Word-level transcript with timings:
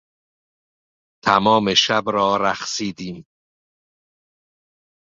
تمام 1.25 1.73
شب 1.73 2.03
را 2.07 2.37
رقصیدیم. 2.37 3.25